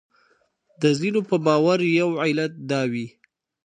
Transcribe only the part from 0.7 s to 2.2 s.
د ځینو په باور یو